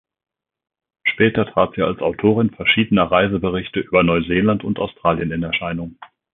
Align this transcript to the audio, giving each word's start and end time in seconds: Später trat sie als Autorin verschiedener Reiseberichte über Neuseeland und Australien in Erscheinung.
Später 1.03 1.45
trat 1.45 1.75
sie 1.75 1.83
als 1.83 1.99
Autorin 1.99 2.49
verschiedener 2.49 3.11
Reiseberichte 3.11 3.81
über 3.81 4.01
Neuseeland 4.01 4.63
und 4.63 4.79
Australien 4.79 5.29
in 5.31 5.43
Erscheinung. 5.43 5.99